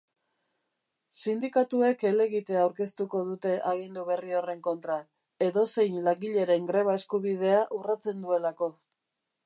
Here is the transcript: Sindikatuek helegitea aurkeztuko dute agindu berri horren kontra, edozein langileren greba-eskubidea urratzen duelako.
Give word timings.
Sindikatuek 1.23 2.05
helegitea 2.11 2.63
aurkeztuko 2.69 3.21
dute 3.29 3.51
agindu 3.73 4.07
berri 4.09 4.35
horren 4.39 4.65
kontra, 4.69 4.97
edozein 5.49 6.03
langileren 6.09 6.67
greba-eskubidea 6.73 7.65
urratzen 7.81 8.27
duelako. 8.27 8.73